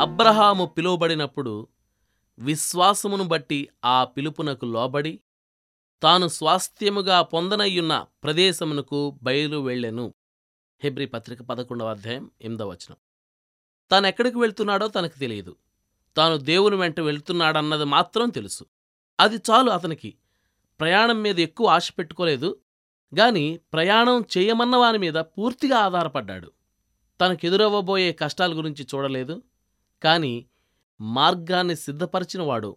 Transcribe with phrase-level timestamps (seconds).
[0.00, 1.68] అబ్రహాము పిలువబడినప్పుడు
[2.38, 5.20] విశ్వాసమును బట్టి ఆ పిలుపునకు లోబడి
[6.02, 10.14] తాను స్వాస్థ్యముగా పొందనయ్యున్న ప్రదేశమునకు బయలు వెళ్ళెను.
[10.84, 12.96] హెబ్రి పత్రిక పదకొండవ అధ్యాయం ఎనిమిదవ వచనం.
[13.90, 15.56] తానెక్కడికి వెళ్తున్నాడో తనకు తెలియదు.
[16.16, 18.66] తాను దేవుని వెంట వెళ్తున్నాడన్నది మాత్రం తెలుసు.
[19.20, 20.14] అది చాలు అతనికి.
[20.80, 22.58] ప్రయాణం మీద ఎక్కువ ఆశ పెట్టుకోలేదు.
[23.18, 26.52] గాని ప్రయాణం చేయమన్నవాని మీద పూర్తిగా ఆధారపడ్డాడు.
[27.20, 29.42] తనకెదురవ్వబోయే కష్టాల గురించి చూడలేదు.
[30.02, 30.46] కాని
[31.00, 32.76] మార్గాన్ని సిద్ధపరిచినవాడు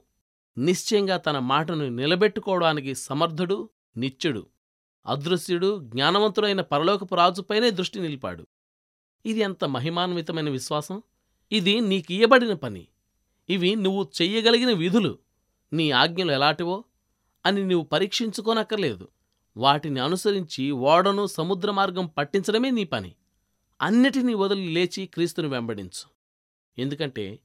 [0.58, 4.48] నిశ్చయంగా తన మాటను నిలబెట్టుకోవడానికి సమర్థుడు నిత్యుడు
[5.06, 8.48] అదృశ్యుడు జ్ఞానవంతుడైన పరలోకపు రాజుపైనే దృష్టి నిలిపాడు.
[9.26, 11.04] ఇది ఎంత మహిమాన్వితమైన విశ్వాసం!
[11.52, 12.88] ఇది నీకియ్యబడిన పని.
[13.50, 15.20] ఇవి నువ్వు చెయ్యగలిగిన విధులు.
[15.74, 16.84] నీ ఆజ్ఞలు ఎలాంటివో
[17.46, 19.08] అని నీవు పరీక్షించుకోనక్కర్లేదు.
[19.58, 23.16] వాటిని అనుసరించి ఓడను సముద్ర మార్గం పట్టించడమే నీ పని.
[23.82, 26.11] అన్నిటినీ వదిలి లేచి క్రీస్తుని వెంబడించు.
[26.80, 27.40] ఎందుకంటే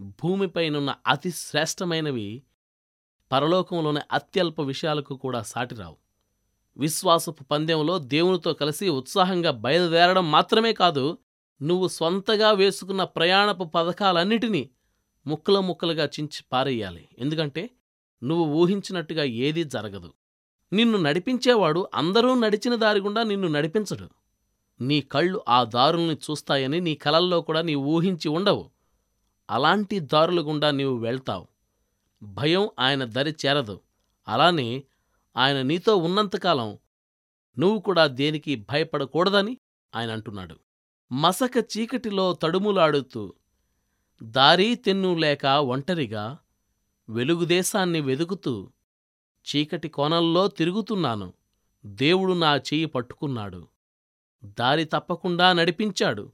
[0.00, 2.42] భూమిపైనున్న అతి శ్రేష్టమైనవి
[3.32, 5.96] పరలోకంలోని అత్యల్ప విషయాలకు కూడా సాటిరావు.
[6.76, 11.18] విశ్వాసపు పందెంలో దేవునితో కలిసి ఉత్సాహంగా బయలుదేరడం మాత్రమే కాదు
[11.62, 14.70] నువ్వు స్వంతగా వేసుకున్న ప్రయాణపు పథకాలన్నిటినీ
[15.26, 17.08] ముక్కల ముక్కలుగా చించి పారేయాలి.
[17.18, 17.70] ఎందుకంటే
[18.24, 20.12] నువ్వు ఊహించినట్టుగా ఏదీ జరగదు.
[20.72, 24.19] నిన్ను నడిపించేవాడు అందరూ నడిచిన దారి గుండా నిన్ను నడిపించడు.
[24.80, 28.70] నీ కళ్ళు ఆ దారుల్ని చూస్తాయని నీ కలల్లో కూడా నీ ఊహించి ఉండవు.
[29.50, 31.46] అలాంటి దారుల గుండా నీవు వెళ్తావు.
[32.22, 33.80] భయం ఆయన దరి చేరదు.
[34.28, 34.84] అలానే
[35.36, 36.78] ఆయన నీతో ఉన్నంతకాలం
[37.58, 39.56] నువ్వు కూడా దేనికి భయపడకూడదని
[39.96, 40.56] ఆయన అంటున్నాడు.
[41.12, 43.34] మసక చీకటిలో తడుములాడుతూ
[44.22, 46.38] దారీ తెన్ను లేక ఒంటరిగా
[47.08, 48.70] వెలుగుదేశాన్ని వెదుకుతూ
[49.46, 51.32] చీకటి కోణంలో తిరుగుతున్నాను.
[51.86, 53.68] దేవుడు నా చెయ్యి పట్టుకున్నాడు.
[54.44, 56.32] దారి తప్పకుండా నడిపించాడు.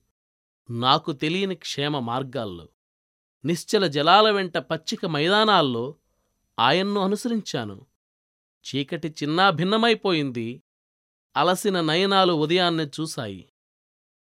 [0.70, 2.68] నాకు తెలియని క్షేమ మార్గాల్లో
[3.44, 5.94] నిశ్చల జలాల వెంట పచ్చిక మైదానాల్లో
[6.58, 7.86] ఆయన్ను అనుసరించాను.
[8.66, 10.62] చీకటి చిన్నా భిన్నమైపోయింది
[11.36, 13.52] అలసిన నయనాలు ఉదయాన్నే చూశాయి.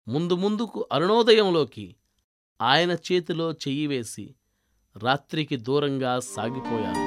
[0.09, 1.97] ముందు ముందుకు అరుణోదయంలోకి
[2.63, 4.35] ఆయన చేతిలో చెయ్యివేసి
[4.97, 7.04] రాత్రికి దూరంగా సాగిపోయాను.